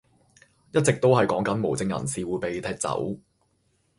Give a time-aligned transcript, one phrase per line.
[0.71, 3.15] 一直都係講緊無證人士會被踢走